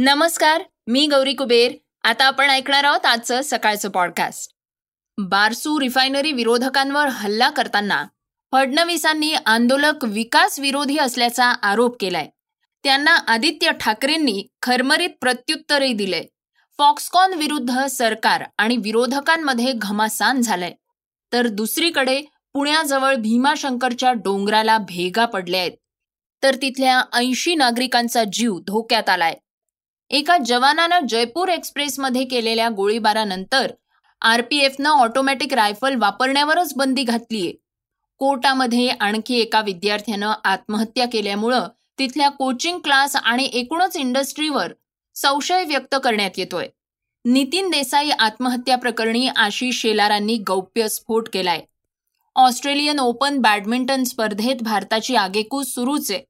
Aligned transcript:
नमस्कार 0.00 0.62
मी 0.86 1.06
गौरी 1.06 1.32
कुबेर. 1.34 1.72
आता 2.04 2.24
आपण 2.24 2.50
ऐकणार 2.50 2.84
आहोत 2.84 3.06
आजचं 3.06 3.40
सकाळचं 3.44 3.88
पॉडकास्ट 3.88 4.50
बारसू 5.18 5.80
रिफायनरी 5.80 6.32
विरोधकांवर 6.32 7.06
हल्ला 7.06 7.48
करताना 7.50 8.04
फडणवीसांनी 8.52 9.32
आंदोलक 9.32 10.04
विकास 10.04 10.58
विरोधी 10.60 10.98
असल्याचा 10.98 11.44
आरोप 11.44 11.96
केलाय. 12.00 12.28
त्यांना 12.84 13.10
आदित्य 13.10 13.70
ठाकरेंनी 13.80 14.46
खरमरीत 14.62 15.10
प्रत्युत्तरही 15.20 15.92
दिले 15.92 16.22
फॉक्सकॉन 16.78 17.34
विरुद्ध 17.34 17.86
सरकार 17.86 18.44
आणि 18.58 18.76
विरोधकांमध्ये 18.76 19.72
घमासान 19.76 20.40
झालंय. 20.40 20.72
तर 21.32 21.46
दुसरीकडे 21.46 22.22
पुण्याजवळ 22.52 23.14
भीमाशंकरच्या 23.14 24.12
डोंगराला 24.12 24.78
भेगा 24.78 25.24
पडल्या 25.24 25.60
आहेत 25.60 25.72
तर 26.42 26.54
तिथल्या 26.54 27.02
ऐंशी 27.12 27.54
नागरिकांचा 27.54 28.24
जीव 28.32 28.58
धोक्यात 28.66 29.08
आलाय. 29.08 29.34
एका 30.10 30.36
जवानानं 30.38 31.06
जयपूर 31.08 31.48
एक्सप्रेसमध्ये 31.48 32.24
केलेल्या 32.24 32.68
गोळीबारानंतर 32.68 33.72
आरपीएफनं 34.22 34.90
ऑटोमॅटिक 34.90 35.54
रायफल 35.54 35.94
वापरण्यावरच 35.94 36.74
बंदी 36.76 37.02
घातलीये. 37.02 37.52
कोर्टामध्ये 38.18 38.88
आणखी 38.88 39.38
एका 39.40 39.60
विद्यार्थ्यानं 39.60 40.32
आत्महत्या 40.44 41.06
केल्यामुळं 41.06 41.68
तिथल्या 41.98 42.28
कोचिंग 42.28 42.78
क्लास 42.78 43.16
आणि 43.16 43.50
एकूणच 43.52 43.96
इंडस्ट्रीवर 43.96 44.72
संशय 45.14 45.64
व्यक्त 45.64 45.96
करण्यात 46.04 46.30
येतोय. 46.36 46.68
नितीन 47.24 47.70
देसाई 47.70 48.10
आत्महत्या 48.10 48.76
प्रकरणी 48.76 49.28
आशिष 49.28 49.82
शेलारांनी 49.82 50.36
गौप्य 50.36 50.88
स्फोट 50.88 51.28
केलाय. 51.32 51.60
ऑस्ट्रेलियन 52.36 52.98
ओपन 52.98 53.38
बॅडमिंटन 53.38 54.02
स्पर्धेत 54.04 54.56
भारताची 54.62 55.16
आगेकूच 55.16 55.74
सुरूच 55.74 56.10
आहे. 56.10 56.20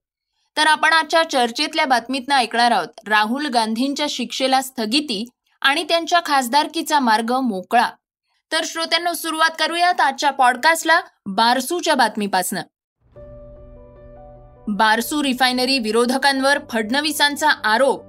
तर 0.58 0.66
आपण 0.66 0.92
आजच्या 0.92 1.22
चर्चेतल्या 1.22 1.84
बातमीतनं 1.84 2.34
ऐकणार 2.34 2.70
आहोत. 2.70 3.08
राहुल 3.08 3.46
गांधींच्या 3.46 4.06
शिक्षेला 4.08 4.62
स्थगिती 4.62 5.28
आणि 5.62 5.82
त्यांच्या 5.82 6.20
खासदारकीचा 6.24 7.00
मार्ग 7.00 7.32
मोकळा. 7.32 7.88
तर 8.52 8.60
श्रोत्यांना 8.64 9.14
सुरुवात 9.14 9.50
करूयात 9.58 10.00
आजच्या 10.00 10.30
पॉडकास्टला 10.30 11.00
बारसूच्या 11.26 11.94
बातमीपासनं. 11.94 12.60
बारसू 14.68 15.22
रिफायनरी 15.22 15.78
विरोधकांवर 15.78 16.58
फडणवीसांचा 16.72 17.50
आरोप. 17.50 18.00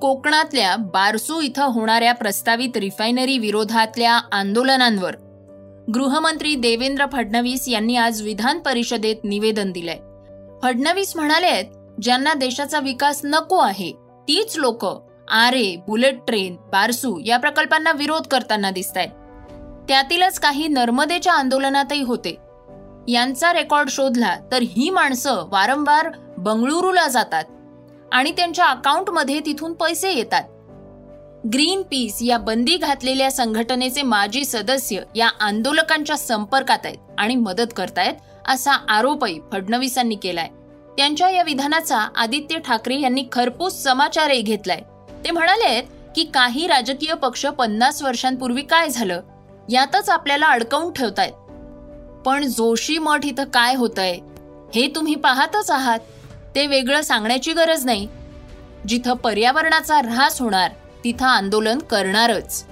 कोकणातल्या 0.00 0.76
बारसू 0.76 1.40
इथं 1.40 1.64
होणाऱ्या 1.64 2.14
प्रस्तावित 2.14 2.76
रिफायनरी 2.76 3.38
विरोधातल्या 3.38 4.20
आंदोलनांवर. 4.32 5.16
गृहमंत्री 5.94 6.54
देवेंद्र 6.54 7.06
फडणवीस 7.12 7.68
यांनी 7.68 7.96
आज 7.96 8.22
विधान 8.22 8.58
परिषदेत 8.58 9.16
निवेदन 9.24 9.72
दिलंय. 9.72 10.09
फडणवीस 10.62 11.12
म्हणाले 11.16 11.62
ज्यांना 12.02 12.34
देशाचा 12.34 12.78
विकास 12.78 13.20
नको 13.24 13.56
आहे 13.56 13.92
तीच 14.28 14.56
लोक 14.56 14.84
आरे 15.30 15.76
बुलेट 15.86 16.18
ट्रेन 16.26 16.56
बारसू 16.72 17.18
या 17.24 17.36
प्रकल्पांना 17.38 17.92
विरोध 17.92 18.26
करताना 18.26 18.70
दिसत 18.70 18.96
आहेत 18.96 19.08
त्यातीलच 19.88 20.38
काही 20.38 20.68
नर्मदेच्या 20.68 21.32
आंदोलनातही 21.32 22.02
होते. 22.02 22.36
यांचा 23.08 23.52
रेकॉर्ड 23.52 23.88
शोधला 23.88 24.34
तर 24.52 24.62
ही 24.62 24.90
माणसं 24.90 25.46
वारंवार 25.50 26.08
बंगळुरूला 26.38 27.06
जातात 27.08 27.44
आणि 28.12 28.30
त्यांच्या 28.30 28.66
अकाउंटमध्ये 28.66 29.40
तिथून 29.46 29.72
पैसे 29.72 30.12
येतात. 30.12 30.42
ग्रीन 31.52 31.82
पीस 31.82 32.18
या 32.22 32.38
बंदी 32.38 32.76
घातलेल्या 32.76 33.30
संघटनेचे 33.30 34.02
माजी 34.02 34.44
सदस्य 34.44 35.00
या 35.14 35.28
आंदोलकांच्या 35.40 36.16
संपर्कात 36.16 36.78
आहेत 36.84 36.98
आणि 37.18 37.36
मदत 37.36 37.72
करतायत 37.76 38.14
असा 38.50 38.72
आरोपही 38.72 39.40
फडणवीसांनी 39.52 40.14
केलाय. 40.14 40.48
त्यांच्या 40.96 41.30
या 41.30 41.42
विधानाचा 41.42 41.98
आदित्य 42.16 42.58
ठाकरे 42.58 43.00
यांनी 43.00 43.24
खरपूस 43.32 43.82
समाचारही 43.82 44.42
घेतलाय. 44.42 44.80
ते 45.24 45.30
म्हणाले 45.30 45.80
की 46.16 46.24
काही 46.24 46.66
राजकीय 46.66 47.14
पक्ष 47.14 47.46
पन्नास 47.46 48.02
वर्षांपूर्वी 48.02 48.62
काय 48.62 48.88
झालं? 48.88 49.20
यातच 49.68 50.10
आपल्याला 50.10 50.46
अडकवून 50.46 50.92
ठेवतायत. 50.92 51.32
पण 52.26 52.44
जोशी 52.44 52.98
मठ 52.98 53.24
इथं 53.24 53.44
काय 53.44 53.74
होतंय? 53.74 54.18
हे 54.74 54.92
तुम्ही 54.94 55.14
पाहतच 55.14 55.70
आहात. 55.70 55.98
ते 56.54 56.66
वेगळं 56.66 57.00
सांगण्याची 57.00 57.52
गरज 57.52 57.84
नाही. 57.84 58.08
जिथं 58.88 59.12
पर्यावरणाचा 59.12 59.98
ऱ्हास 59.98 60.40
होणार 60.42 60.70
तिथं 61.04 61.26
आंदोलन 61.26 61.78
करणारच. 61.78 62.69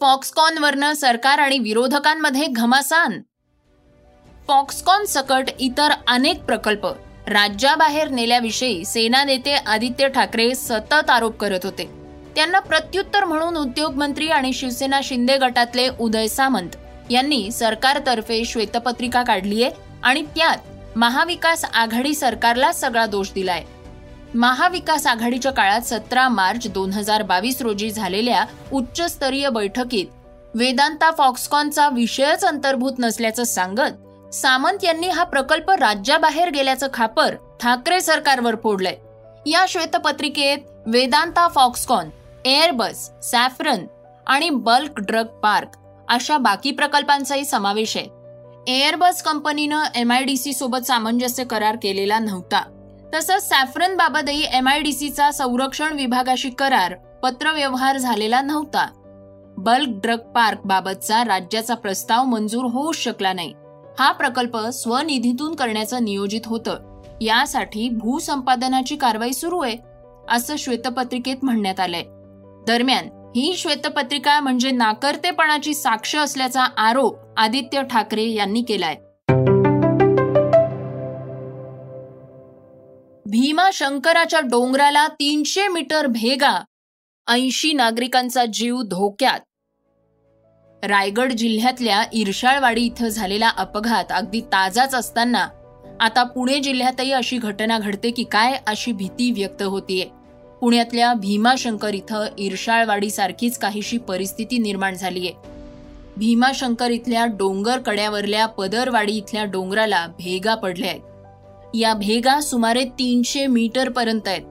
फॉक्सकॉनवरनं 0.00 0.92
सरकार 0.92 1.38
आणि 1.38 1.58
विरोधकांमध्ये 1.58 2.46
घमासान. 2.46 3.20
फॉक्सकॉन 4.48 5.04
सकट 5.04 5.50
इतर 5.60 5.92
अनेक 6.08 6.44
प्रकल्प. 6.44 6.86
राज्याबाहेर 7.28 8.08
नेल्याविषयी 8.08 8.84
सेना 8.84 9.24
नेते 9.24 9.54
आदित्य 9.54 10.08
ठाकरे 10.08 10.54
सतत 10.54 11.10
आरोप 11.10 11.36
करत 11.36 11.64
होते. 11.64 11.84
त्यांना 12.34 12.58
प्रत्युत्तर 12.58 13.24
म्हणून 13.24 13.56
उद्योगमंत्री 13.56 14.28
आणि 14.28 14.52
शिवसेना 14.52 15.00
शिंदे 15.04 15.36
गटातले 15.36 15.88
उदय 16.00 16.28
सामंत 16.28 16.76
यांनी 17.10 17.50
सरकारतर्फे 17.50 18.44
श्वेतपत्रिका 18.44 19.22
काढली 19.22 19.64
आणि 20.02 20.22
त्यात 20.36 20.96
महाविकास 20.96 21.64
आघाडी 21.64 22.14
सरकारला 22.14 22.72
सगळा 22.72 23.06
दोष 23.06 23.30
दिलाय. 23.34 23.64
महाविकास 24.36 25.06
आघाडीच्या 25.06 25.52
काळात 25.52 25.80
सतरा 25.80 26.28
मार्च 26.28 26.66
दोन 26.68 26.90
हजार 26.90 27.22
बावीस 27.22 27.62
रोजी 27.62 27.90
झालेल्या 27.90 28.44
उच्चस्तरीय 28.72 29.48
बैठकीत 29.48 30.06
वेदांता 30.54 31.10
फॉक्सकॉनचा 31.10 31.88
विषयच 31.88 32.44
अंतर्भूत 32.44 32.98
नसल्याचं 32.98 33.44
सांगत 33.44 34.34
सामंत 34.34 34.84
यांनी 34.84 35.08
हा 35.08 35.24
प्रकल्प 35.24 35.70
राज्याबाहेर 35.70 36.50
गेल्याचं 36.50 36.86
खापर 36.94 37.34
ठाकरे 37.60 38.00
सरकारवर 38.00 38.56
फोडलंय. 38.62 38.96
या 39.46 39.64
श्वेतपत्रिकेत 39.68 40.58
वेदांता 40.86 41.48
फॉक्सकॉन 41.48 42.10
एअरबस 42.44 43.10
सॅफ्रन 43.22 43.86
आणि 44.26 44.50
बल्क 44.50 45.00
ड्रग 45.00 45.26
पार्क 45.42 45.78
अशा 46.08 46.38
बाकी 46.38 46.70
प्रकल्पांचाही 46.70 47.44
समावेश 47.44 47.96
आहे. 47.96 48.72
एअरबस 48.72 49.22
कंपनीनं 49.22 49.82
एमआयडीसी 49.94 50.52
सोबत 50.52 50.86
सामंजस्य 50.86 51.44
करार 51.44 51.76
केलेला 51.82 52.18
नव्हता. 52.18 52.62
तसंच 53.14 53.48
सॅफ्रन 53.48 53.96
बाबतही 53.96 54.46
एमआयडीसीचा 54.52 55.30
संरक्षण 55.30 55.92
विभागाशी 55.92 56.50
करार 56.50 56.94
पत्रव्यवहार 57.22 57.98
झालेला 57.98 58.40
नव्हता. 58.40 58.86
बल्क 59.58 59.88
ड्रग 59.88 60.18
पार्क 60.18 60.58
बाबतचा 60.64 61.24
राज्याचा 61.24 61.74
प्रस्ताव 61.74 62.24
मंजूर 62.24 62.64
होऊ 62.64 62.92
शकला 62.92 63.32
नाही. 63.32 63.52
हा 63.98 64.12
प्रकल्प 64.12 64.56
स्वनिधीतून 64.56 65.54
करण्याचं 65.54 66.04
नियोजित 66.04 66.40
होतं. 66.46 67.00
यासाठी 67.20 67.88
भूसंपादनाची 67.88 68.96
कारवाई 68.96 69.32
सुरू 69.32 69.60
आहे 69.60 69.76
असं 70.30 70.56
श्वेतपत्रिकेत 70.56 71.36
म्हणण्यात 71.42 71.80
आलंय. 71.80 72.02
दरम्यान 72.66 73.08
ही 73.36 73.54
श्वेतपत्रिका 73.56 74.40
म्हणजे 74.40 74.70
नाकर्तेपणाची 74.70 75.74
साक्ष 75.74 76.16
असल्याचा 76.16 76.62
आरोप 76.62 77.16
आदित्य 77.36 77.82
ठाकरे 77.82 78.28
यांनी 78.30 78.62
केलाय. 78.62 78.96
भीमा 83.28 83.70
शंकराच्या 83.72 84.40
डोंगराला 84.40 85.08
तीनशे 85.08 85.68
मीटर 85.68 86.06
भेगा. 86.06 86.64
ऐंशी 87.28 87.72
नागरिकांचा 87.72 88.44
जीव 88.44 88.82
धोक्यात. 88.82 89.40
रायगड 90.82 91.32
जिल्ह्यातल्या 91.32 92.02
इरशाळवाडी 92.12 92.82
इथं 92.82 93.08
झालेला 93.08 93.48
अपघात 93.48 94.04
अगदी 94.10 94.40
ताजाच 94.40 94.94
असताना 94.94 95.48
आता 96.00 96.22
पुणे 96.22 96.58
जिल्ह्यातही 96.58 97.12
अशी 97.12 97.38
घटना 97.38 97.78
घडते 97.78 98.10
की 98.10 98.24
काय 98.24 98.58
अशी 98.66 98.92
भीती 98.92 99.30
व्यक्त 99.30 99.62
होतीये. 99.62 100.04
पुण्यातल्या 100.60 101.12
भीमाशंकर 101.14 101.94
इथं 101.94 102.26
इरशाळवाडी 102.38 103.10
सारखीच 103.10 103.58
काहीशी 103.58 103.98
परिस्थिती 103.98 104.58
निर्माण 104.58 104.94
झालीय. 104.94 105.30
भीमाशंकर 106.16 106.90
इथल्या 106.90 107.26
डोंगर 107.26 107.78
कड्यावरल्या 107.78 108.46
पदरवाडी 108.46 109.12
इथल्या 109.12 109.44
डोंगराला 109.44 110.06
भेगा 110.06 110.54
पडल्या 110.54 110.90
आहेत 110.90 111.15
या 111.78 111.94
भेगा 111.94 112.40
सुमारे 112.40 112.84
तीनशे 112.84 113.46
मीटर 113.46 113.88
पर्यंत 113.88 114.28
आहेत. 114.28 114.42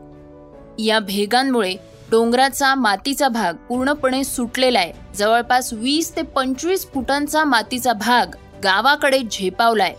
या 0.79 0.99
भेगांमुळे 0.99 1.73
डोंगराचा 2.11 2.75
मातीचा 2.75 3.27
भाग 3.27 3.53
पूर्णपणे 3.53 4.23
सुटलेला 4.23 4.79
आहे. 4.79 4.91
जवळपास 5.15 5.73
वीस 5.73 6.15
ते 6.15 6.21
पंचवीस 6.21 6.87
फुटांचा 6.93 7.43
मातीचा 7.43 7.93
भाग 7.93 8.35
गावाकडे 8.63 9.19
झेपावलाय. 9.31 9.93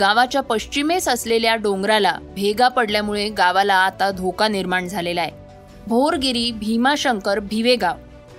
गावाच्या 0.00 0.40
पश्चिमेस 0.40 1.08
असलेल्या 1.08 1.54
डोंगराला 1.56 2.18
भेगा 2.34 2.68
पडल्यामुळे 2.68 3.28
गावाला 3.28 3.74
आता 3.74 4.10
धोका 4.10 4.48
निर्माण 4.48 4.88
झालेला 4.88 5.20
आहे. 5.20 5.30
भोरगिरी 5.86 6.50
भीमाशंकर 6.50 7.38
भिवेगाव 7.40 7.94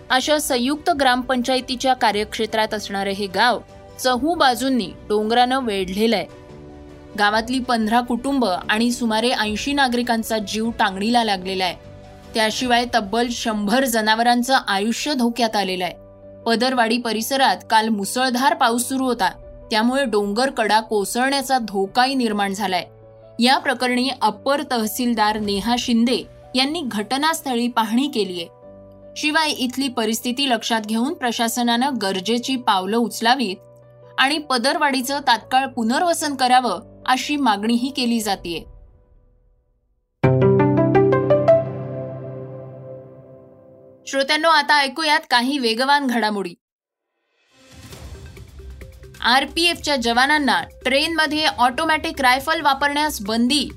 अशा 0.09 0.37
संयुक्त 0.39 0.89
ग्रामपंचायतीच्या 0.89 1.93
कार्यक्षेत्रात 1.93 2.73
असणारे 2.73 3.11
हे 3.11 3.27
गाव 3.27 3.59
चहू 3.99 4.33
बाजूंनी 4.33 4.91
डोंगरानं 5.09 5.65
वेढलेलं 5.65 6.15
आहे. 6.15 6.40
गावातली 7.17 7.59
पंधरा 7.59 8.01
कुटुंब 8.01 8.45
आणि 8.45 8.91
सुमारे 8.91 9.29
ऐंशी 9.29 9.73
नागरिकांचा 9.73 10.37
जीव 10.37 10.71
टांगणीला 10.79 11.23
लागलेला 11.23 11.63
आहे. 11.63 11.75
त्याशिवाय 12.33 12.85
तब्बल 12.93 13.27
शंभर 13.31 13.85
जनावरांचं 13.85 14.57
आयुष्य 14.67 15.13
धोक्यात 15.13 15.55
आलेलं 15.55 15.83
आहे. 15.83 15.93
पदरवाडी 16.45 16.97
परिसरात 16.97 17.57
काल 17.69 17.89
मुसळधार 17.89 18.53
पाऊस 18.53 18.89
सुरू 18.89 19.05
होता. 19.05 19.29
त्यामुळे 19.71 20.05
डोंगर 20.05 20.49
कडा 20.49 20.79
कोसळण्याचा 20.79 21.57
धोकाही 21.57 22.15
निर्माण 22.15 22.53
झालाय. 22.53 22.85
या 23.39 23.57
प्रकरणी 23.57 24.09
अप्पर 24.21 24.61
तहसीलदार 24.71 25.39
नेहा 25.39 25.75
शिंदे 25.79 26.23
यांनी 26.55 26.81
घटनास्थळी 26.81 27.67
पाहणी 27.67 28.07
केली 28.07 28.41
आहे. 28.41 28.47
शिवाय 29.17 29.51
इथली 29.51 29.87
परिस्थिती 29.87 30.49
लक्षात 30.49 30.81
घेऊन 30.81 31.13
प्रशासनानं 31.13 31.89
गरजेची 32.01 32.55
पावलं 32.55 32.97
उचलावीत 32.97 33.55
आणि 34.17 34.37
पदरवाडीचं 34.37 35.19
तात्काळ 35.27 35.65
पुनर्वसन 35.65 36.35
करावं 36.35 36.90
अशी 37.05 37.35
मागणीही 37.35 37.89
केली 37.89 38.19
जाते 38.21 38.65
श्रोत्यांनो 44.07 44.49
आता 44.49 44.77
ऐकूयात 44.77 45.19
काही 45.29 45.57
वेगवान 45.57 46.07
घडामोडी. 46.07 46.53
आरपीएफच्या 49.21 49.95
जवानांना 49.95 50.61
ट्रेनमध्ये 50.61 51.45
ऑटोमॅटिक 51.45 52.21
रायफल 52.21 52.61
वापरण्यास 52.61 53.21
बंदी. 53.21 53.69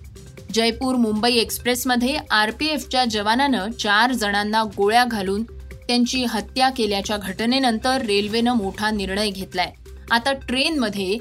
जयपूर 0.53 0.95
मुंबई 0.95 1.35
एक्सप्रेसमध्ये 1.35 2.19
आरपीएफच्या 2.31 3.05
जवानानं 3.05 3.71
चार 3.71 4.13
जणांना 4.13 4.63
गोळ्या 4.77 5.05
घालून 5.05 5.43
त्यांची 5.89 6.25
हत्या 6.25 6.71
केल्याच्या 6.71 7.17
घटनेनंतर 7.17 8.01
रेल्वेनं 8.01 8.53
मोठा 8.53 8.91
निर्णय 8.91 9.31
घेतलाय. 9.31 9.73
आता 10.11 10.33
ट्रेनमध्ये 10.33 11.19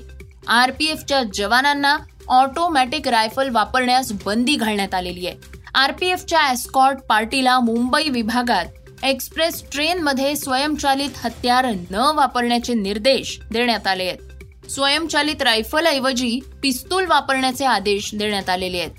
आरपीएफच्या 0.48 1.24
जवानांना 1.34 1.98
ऑटोमॅटिक 2.28 3.08
रायफल 3.08 3.50
वापरण्यास 3.50 4.12
बंदी 4.26 4.56
घालण्यात 4.56 4.94
आलेली 4.94 5.28
आहे. 5.28 5.38
आरपीएफच्या 5.76 6.52
एस्कॉर्ट 6.52 6.98
पार्टीला 6.98 7.60
मुंबई 7.60 8.10
विभागात 8.10 8.66
एक्सप्रेस 9.04 9.64
ट्रेनमध्ये 9.72 10.36
स्वयंचलित 10.36 11.10
हत्यार 11.16 11.66
न 11.92 12.12
वापरण्याचे 12.16 12.74
निर्देश 12.74 13.40
देण्यात 13.52 13.88
आले 13.88 14.04
आहेत. 14.04 14.70
स्वयंचलित 14.70 15.42
रायफलऐवजी 15.42 16.40
पिस्तूल 16.62 17.06
वापरण्याचे 17.06 17.66
आदेश 17.66 18.16
देण्यात 18.16 18.50
आलेले 18.50 18.80
आहेत. 18.80 18.92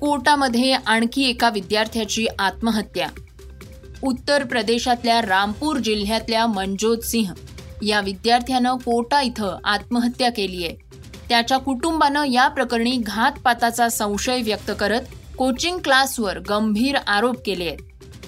कोटामध्ये 0.00 0.72
आणखी 0.72 1.28
एका 1.28 1.50
विद्यार्थ्याची 1.50 2.26
आत्महत्या. 2.38 3.08
उत्तर 4.02 4.44
प्रदेशातल्या 4.44 5.20
रामपूर 5.22 5.76
जिल्ह्यातल्या 5.76 6.46
मनजोत 6.46 6.98
सिंह 6.98 7.32
या 7.82 8.00
विद्यार्थ्यानं 8.00 8.76
कोटा 8.76 9.20
इथं 9.20 9.56
आत्महत्या 9.64 10.30
केली 10.30 10.64
आहे 10.64 10.76
त्याच्या 11.28 11.58
कुटुंबानं 11.58 12.24
या 12.24 12.48
प्रकरणी 12.48 12.96
घातपाताचा 12.96 13.88
संशय 13.88 14.42
व्यक्त 14.42 14.70
करत 14.80 15.00
कोचिंग 15.38 15.78
क्लासवर 15.78 16.38
गंभीर 16.38 16.96
आरोप 17.06 17.36
केले 17.46 17.64
आहेत 17.64 17.78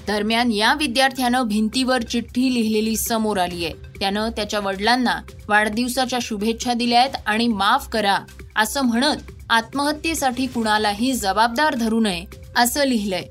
दरम्यान 0.06 0.52
या 0.52 0.74
विद्यार्थ्यानं 0.74 1.42
भिंतीवर 1.42 2.02
चिठ्ठी 2.02 2.54
लिहिलेली 2.54 2.96
समोर 2.96 3.38
आली 3.38 3.64
आहे 3.64 3.98
त्यानं 4.00 4.30
त्याच्या 4.30 4.60
वडिलांना 4.60 5.20
वाढदिवसाच्या 5.48 6.18
शुभेच्छा 6.22 6.74
दिल्या 6.74 7.00
आहेत 7.00 7.16
आणि 7.26 7.48
माफ 7.48 7.88
करा 7.88 8.18
असं 8.56 8.82
म्हणत 8.82 9.30
आत्महत्येसाठी 9.50 10.46
कुणालाही 10.46 11.12
जबाबदार 11.12 11.74
धरू 11.74 12.00
नये 12.00 12.24
असं 12.56 12.84
लिहिलंय. 12.84 13.22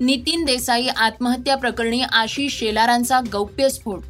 नितीन 0.00 0.44
देसाई 0.44 0.86
आत्महत्या 0.86 1.56
प्रकरणी 1.56 2.02
आशिष 2.02 2.58
शेलारांचा 2.58 3.20
गौप्यस्फोट 3.32 4.00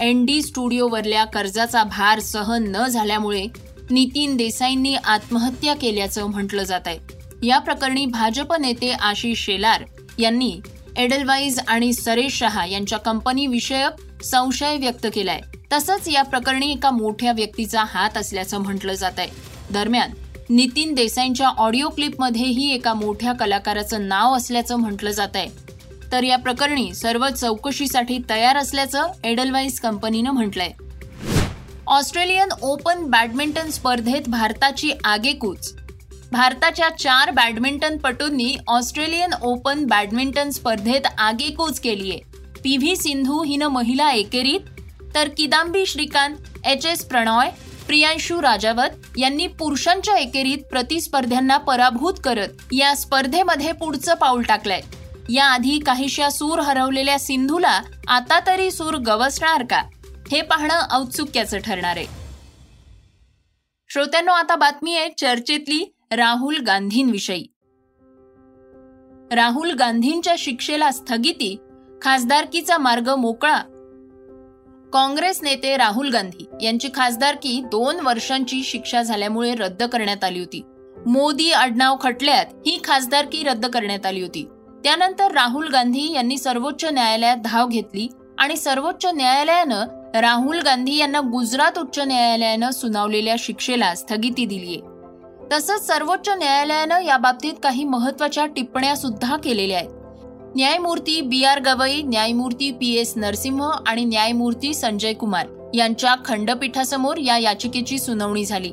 एन 0.00 0.24
डी 0.24 0.42
स्टुडिओवरल्या 0.42 1.24
कर्जाचा 1.24 1.82
भार 1.84 2.20
सहन 2.20 2.64
न 2.76 2.86
झाल्यामुळे 2.86 3.46
नितीन 3.90 4.36
देसाईंनी 4.36 4.94
आत्महत्या 4.94 5.74
केल्याचं 5.74 6.26
म्हटलं 6.26 6.62
जात 6.62 6.80
आहे. 6.86 6.98
या 7.42 7.58
प्रकरणी 7.58 8.06
भाजप 8.06 8.54
नेते 8.54 8.90
आशिष 8.90 9.44
शेलार 9.44 9.84
यांनी 10.18 10.60
एडलवाईज 10.96 11.60
आणि 11.68 11.92
सरेश 11.92 12.38
शहा 12.38 12.66
यांच्या 12.66 12.98
कंपनीविषयक 12.98 14.24
संशय 14.24 14.76
व्यक्त 14.76 15.06
केलाय. 15.14 15.40
तसंच 15.72 16.08
या 16.08 16.22
प्रकरणी 16.22 16.72
एका 16.72 16.90
मोठ्या 16.90 17.32
व्यक्तीचा 17.32 17.84
हात 17.88 18.16
असल्याचं 18.16 18.58
म्हटलं 18.58 18.92
जात 18.92 19.18
आहे. 19.18 19.28
दरम्यान 19.72 20.10
नितीन 20.50 20.94
देसाईंच्या 20.94 21.48
ऑडिओ 21.48 21.88
क्लिपमध्येही 21.88 22.74
एका 22.74 22.94
मोठ्या 22.94 23.32
कलाकाराचं 23.32 24.08
नाव 24.08 24.36
असल्याचं 24.36 24.76
म्हटलं 24.76 25.10
जात 25.10 25.36
आहे. 25.36 25.48
तर 26.12 26.22
या 26.22 26.36
प्रकरणी 26.36 26.92
सर्व 26.94 27.28
चौकशीसाठी 27.28 28.18
तयार 28.30 28.56
असल्याचं 28.56 29.10
एडलवाईज 29.24 29.80
कंपनीनं 29.80 30.30
म्हटलंय. 30.30 30.70
ऑस्ट्रेलियन 31.86 32.48
ओपन 32.62 33.04
बॅडमिंटन 33.10 33.70
स्पर्धेत 33.70 34.28
भारताची 34.28 34.92
आगेकूच. 35.04 35.72
भारताच्या 36.32 36.88
चार 36.98 37.30
बॅडमिंटनपटूंनी 37.30 38.56
ऑस्ट्रेलियन 38.68 39.32
ओपन 39.42 39.84
बॅडमिंटन 39.86 40.50
स्पर्धेत 40.50 41.06
आगेकूच 41.18 41.80
केली 41.80 42.10
आहे 42.10 42.60
पी 42.62 42.76
व्ही 42.76 42.96
सिंधू 42.96 43.42
हिनं 43.42 43.68
महिला 43.68 44.10
एकेरीत 44.10 44.60
तर 45.14 45.28
किदांबी 45.28 45.86
श्रीकांत 45.86 46.66
एच 46.66 46.86
एस 46.86 47.04
प्रणॉय 47.04 47.50
प्रियांशू 47.86 48.40
राजावत 48.42 49.18
यांनी 49.18 49.46
पुरुषांच्या 49.46 50.16
एकेरीत 50.16 50.64
प्रतिस्पर्ध्यांना 50.70 51.56
पराभूत 51.56 52.14
करत 52.24 52.72
या 52.72 52.94
स्पर्धेमध्ये 52.96 53.72
पुढचं 53.72 54.14
पाऊल 54.14 54.42
टाकलंय. 54.42 54.80
याआधी 55.30 55.78
काहीशा 55.78 56.30
सूर 56.30 56.58
हरवलेल्या 56.58 57.18
सिंधूला 57.18 57.82
आता 58.08 58.46
तरी 58.46 58.70
सूर 58.70 58.94
गवसणार 58.94 59.64
का? 59.70 59.82
हे 60.32 60.42
पाहणं 60.42 60.82
औत्सुक्याचं 60.90 61.58
ठरणार 61.58 61.96
आहे. 61.96 62.06
श्रोत्यांनो 63.88 64.32
आता 64.32 64.56
बातमी 64.56 64.96
आहे 64.96 65.08
चर्चेतली 65.18 65.94
राहुल 66.10 66.56
गांधींविषयी. 66.56 67.46
राहुल 69.32 69.70
गांधींच्या 69.70 70.34
शिक्षेला 70.38 70.90
स्थगिती 70.90 71.56
खासदारकीचा 72.02 72.78
मार्ग 72.78 73.14
मोकळा. 73.14 73.58
काँग्रेस 74.92 75.42
नेते 75.42 75.76
राहुल 75.76 76.10
गांधी 76.10 76.46
यांची 76.62 76.88
खासदारकी 76.94 77.60
दोन 77.60 78.00
वर्षांची 78.00 78.62
शिक्षा 78.62 79.02
झाल्यामुळे 79.02 79.54
रद्द 79.54 79.82
करण्यात 79.82 80.24
आली 80.24 80.38
होती. 80.38 80.62
मोदी 81.06 81.52
आडनाव 81.52 81.96
खटल्यात 82.00 82.46
ही 82.66 82.80
खासदारकी 82.84 83.42
रद्द 83.42 83.66
करण्यात 83.66 84.06
आली 84.06 84.20
होती. 84.20 84.48
त्यानंतर 84.84 85.32
राहुल 85.32 85.68
गांधी 85.68 86.12
यांनी 86.14 86.38
सर्वोच्च 86.38 86.84
न्यायालयात 86.84 87.36
धाव 87.44 87.66
घेतली 87.66 88.08
आणि 88.38 88.56
सर्वोच्च 88.56 89.06
न्यायालयानं 89.06 89.86
राहुल 90.14 90.60
गांधी 90.60 90.96
यांना 90.96 91.20
गुजरात 91.20 91.78
उच्च 91.78 91.98
न्यायालयानं 91.98 92.70
सुनावलेल्या 92.70 93.34
शिक्षेला 93.38 93.94
स्थगिती 93.94 94.46
दिलीय. 94.46 94.76
तसंच 95.52 95.86
सर्वोच्च 95.86 96.28
न्यायालयानं 96.28 97.00
याबाबतीत 97.00 97.54
काही 97.62 97.84
महत्त्वाच्या 97.84 98.46
टिप्पण्या 98.46 98.96
सुद्धा 98.96 99.36
केलेल्या 99.36 99.78
आहेत. 99.78 99.90
न्यायमूर्ती 100.56 101.20
बी 101.20 101.44
आर 101.44 101.60
गवई 101.60 102.02
न्यायमूर्ती 102.02 102.70
पी 102.70 102.94
एस 102.94 103.12
नरसिंह 103.16 103.70
आणि 103.86 104.04
न्यायमूर्ती 104.04 104.74
संजय 104.74 105.12
कुमार 105.12 105.46
यांच्या 105.74 106.14
खंडपीठासमोर 106.24 107.16
या 107.16 107.38
याचिकेची 107.38 107.98
सुनावणी 107.98 108.44
झाली. 108.44 108.72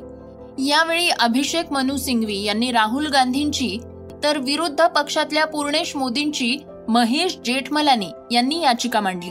यावेळी 0.58 1.08
अभिषेक 1.08 1.72
मनु 1.72 1.96
सिंघवी 1.96 2.42
यांनी 2.42 2.70
राहुल 2.72 3.06
गांधींची 3.06 3.78
तर 4.26 4.38
विरुद्ध 4.38 4.86
पक्षातल्या 4.86 5.44
पूर्णेश 5.44 5.96
मोदींची 5.96 6.56
महेश 6.88 7.38
जेठमलानी 7.44 8.08
यांनी 8.32 8.62
याचिका 8.62 9.00
मांडली. 9.00 9.30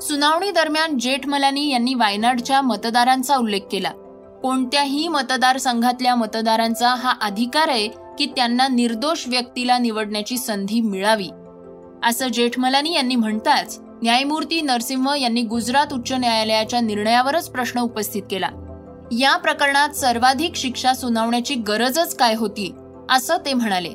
सुनावणी 0.00 0.50
दरम्यान 0.50 0.98
जेठमलानी 0.98 1.70
यांनी 1.70 1.94
वायनाडच्या 1.94 2.60
मतदारांचा 2.60 3.36
उल्लेख 3.36 3.60
केला. 3.72 3.90
कोणत्याही 4.42 5.08
मतदारसंघातल्या 5.08 6.14
मतदारांचा 6.14 6.88
हा 6.88 7.12
अधिकार 7.20 7.68
आहे 7.68 7.88
की 7.88 8.26
त्यांना 8.26 8.68
निर्दोष 8.68 9.28
व्यक्तीला 9.28 9.78
निवडण्याची 9.78 10.36
संधी 10.36 10.80
मिळावी. 10.80 11.28
असं 12.04 12.28
जेठमलानी 12.28 12.94
यांनी 12.94 13.16
म्हणताच 13.16 13.78
न्यायमूर्ती 14.02 14.60
नरसिंह 14.60 15.14
यांनी 15.20 15.42
गुजरात 15.42 15.92
उच्च 15.92 16.12
न्यायालयाच्या 16.12 16.80
निर्णयावरच 16.80 17.48
प्रश्न 17.48 17.80
उपस्थित 17.80 18.22
केला. 18.30 18.48
या 19.12 19.36
प्रकरणात 19.36 19.88
सर्वाधिक 19.88 20.56
शिक्षा 20.56 20.94
सुनावण्याची 20.94 21.54
गरजच 21.54 22.16
काय 22.16 22.34
होती 22.34 22.74
असं 23.10 23.36
ते 23.46 23.54
म्हणाले. 23.54 23.92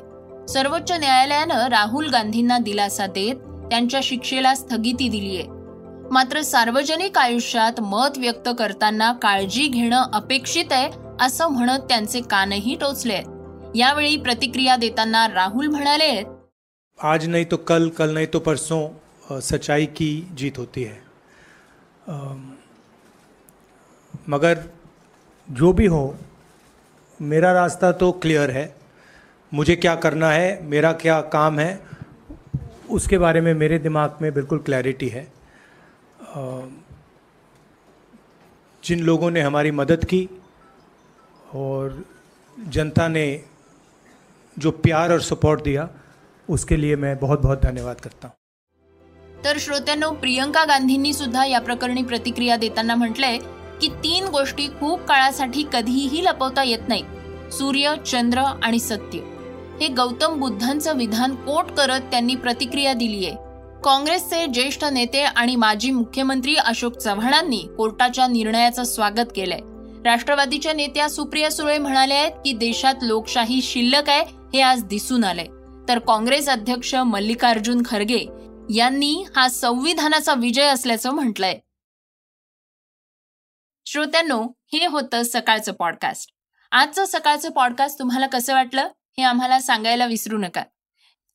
सर्वोच्च 0.48 0.90
न्यायालयानं 0.92 1.66
राहुल 1.68 2.08
गांधींना 2.08 2.58
दिलासा 2.58 3.06
देत 3.06 3.36
त्यांच्या 3.70 4.00
शिक्षेला 4.02 4.54
स्थगिती 4.54 5.08
दिली 5.08 5.36
आहे. 5.36 5.46
मात्र 6.12 6.40
सार्वजनिक 6.42 7.18
आयुष्यात 7.18 7.80
मत 7.80 8.18
व्यक्त 8.18 8.48
करताना 8.58 9.12
काळजी 9.12 9.66
घेणं 9.66 10.04
अपेक्षित 10.12 10.72
आहे 10.72 10.88
असं 11.20 11.48
म्हणत 11.48 11.80
त्यांचे 11.88 12.20
कानही 12.20 12.76
टोचले 12.80 13.20
यावेळी 13.74 14.16
प्रतिक्रिया 14.16 14.76
देताना 14.76 15.26
राहुल 15.28 15.66
म्हणाले 15.66 16.22
आज 16.98 17.28
नाही 17.28 17.44
तो 17.44 17.56
कल 17.68 17.88
कल 17.88 18.14
नाही 18.14 18.26
तो 18.26 18.38
परसों 18.38 19.40
सच्चाई 19.40 19.86
की 19.86 20.10
जीत 20.38 20.52
होती 20.56 20.84
है. 20.84 20.96
मगर 24.28 24.54
जो 25.48 25.72
भी 25.72 25.86
हो 25.86 26.06
मेरा 27.20 27.52
रास्ता 27.52 27.92
तो 27.92 28.10
क्लियर 28.22 28.50
है। 28.50 28.66
मुझे 29.52 29.76
क्या 29.76 29.94
करना 29.94 30.30
है, 30.30 30.62
मेरा 30.62 30.92
क्या 30.92 31.20
काम 31.32 31.58
है, 31.58 31.80
उसके 32.90 33.18
बारे 33.18 33.40
में 33.40 33.52
मेरे 33.54 33.78
दिमाग 33.78 34.18
में 34.22 34.32
बिल्कुल 34.34 34.58
क्लैरिटी 34.58 35.08
है। 35.08 35.26
जिन 38.82 39.00
लोगों 39.00 39.30
ने 39.30 39.40
हमारी 39.40 39.70
मदद 39.70 40.04
की 40.04 40.28
और 41.54 42.04
जनता 42.56 43.08
ने 43.08 43.24
जो 44.56 44.70
प्यार 44.70 45.12
और 45.12 45.20
सपोर्ट 45.20 45.62
दिया, 45.62 45.88
उसके 46.48 46.76
लिए 46.76 46.96
मैं 46.96 47.18
बहुत 47.18 47.40
बहुत 47.40 47.62
धन्यवाद 47.62 48.00
करता 48.00 48.28
हूँ। 48.28 48.36
तर 49.44 49.58
श्रोत्यांनो, 49.58 50.10
प्रियंका 50.12 50.64
गांधींनी 50.64 51.12
सुद्धा 51.12 51.44
या 51.44 51.60
प्रकरणी 51.60 52.02
प्रतिक्रिया 52.02 52.56
देताना 52.56 52.94
म्हटलंय 52.96 53.38
की 53.80 53.88
तीन 54.02 54.26
गोष्टी 54.28 54.68
खूप 54.80 55.04
काळासाठी 55.06 55.64
कधीही 55.72 56.22
लपवता 56.24 56.62
येत 56.62 56.88
नाही 56.88 57.04
सूर्य, 57.50 57.94
चंद्र 58.06 58.38
आणि 58.38 58.78
सत्य. 58.80 59.18
हे 59.80 59.88
गौतम 59.88 60.40
बुद्धांचं 60.40 60.96
विधान 60.96 61.34
कोट 61.34 61.70
करत 61.70 62.00
त्यांनी 62.00 62.34
प्रतिक्रिया 62.34 62.92
दिली 62.92 63.26
आहे 63.26 63.34
काँग्रेसचे 63.84 64.46
ज्येष्ठ 64.46 64.84
नेते 64.84 65.22
आणि 65.22 65.56
माजी 65.56 65.90
मुख्यमंत्री 65.90 66.54
अशोक 66.54 66.96
चव्हाणांनी 66.96 67.66
कोर्टाच्या 67.76 68.26
निर्णयाचं 68.26 68.84
स्वागत 68.84 69.32
केलंय. 69.36 69.58
राष्ट्रवादीच्या 70.04 70.72
नेत्या 70.72 71.08
सुप्रिया 71.08 71.50
सुळे 71.50 71.78
म्हणाल्या 71.78 72.18
आहेत 72.18 72.32
की 72.32 72.52
देशात 72.52 72.94
लोकशाही 73.02 73.62
शिल्लक 73.62 74.08
आहे 74.08 74.24
हे 74.54 74.60
आज 74.60 74.84
दिसून 74.84 75.24
आलंय. 75.24 75.46
तर 75.88 75.98
काँग्रेस 75.98 76.48
अध्यक्ष 76.48 76.94
मल्लिकार्जुन 76.94 77.82
खरगे 77.86 78.26
यांनी 78.74 79.24
हा 79.36 79.48
संविधानाचा 79.48 80.34
विजय 80.34 80.66
असल्याचं 80.66 81.10
म्हटलंय. 81.10 81.58
श्रोत्यांनो 83.86 84.42
हे 84.42 84.86
होतं 84.86 85.22
सकाळचं 85.22 85.72
पॉडकास्ट 85.72 86.30
आजचं 86.72 87.04
सकाळचं 87.04 87.50
पॉडकास्ट 87.50 87.98
तुम्हाला 87.98 88.26
कसं 88.26 88.52
वाटलं? 88.52 88.88
हे 89.18 89.24
आम्हाला 89.24 89.60
सांगायला 89.60 90.06
विसरू 90.06 90.38
नका. 90.38 90.62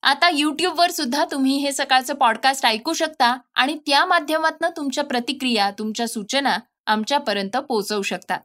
आता 0.01 0.29
यूट्यूबवर 0.29 0.91
सुद्धा 0.91 1.25
तुम्ही 1.31 1.57
हे 1.57 1.71
सकाळचं 1.71 2.13
पॉडकास्ट 2.13 2.65
ऐकू 2.65 2.93
शकता 2.93 3.37
आणि 3.55 3.77
त्या 3.85 4.05
माध्यमातून 4.05 4.69
तुमच्या 4.77 5.03
प्रतिक्रिया 5.03 5.71
तुमच्या 5.71 6.07
सूचना 6.07 6.57
आमच्यापर्यंत 6.85 7.57
पोहोचवू 7.57 8.01
शकता. 8.01 8.37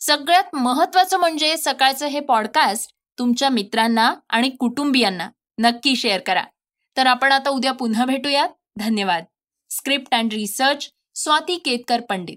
सगळ्यात 0.00 0.54
महत्वाचं 0.54 1.16
म्हणजे 1.16 1.56
सकाळचं 1.56 2.06
हे 2.06 2.20
पॉडकास्ट 2.20 2.94
तुमच्या 3.18 3.48
मित्रांना 3.48 4.14
आणि 4.30 4.50
कुटुंबियांना 4.50 5.28
नक्की 5.58 5.96
शेअर 5.96 6.20
करा. 6.20 6.44
तर 6.96 7.06
आपण 7.06 7.32
आता 7.32 7.50
उद्या 7.50 7.72
पुन्हा 7.72 8.04
भेटूयात. 8.04 8.48
धन्यवाद. 8.78 9.24
Script 9.70 10.14
and 10.14 10.32
research 10.32 10.90
Swati 11.14 11.56
Ketkar 11.56 12.00
Pandit. 12.00 12.36